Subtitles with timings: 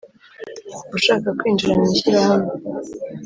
[0.97, 2.51] Ushaka kwinjira mu ishyirahamwe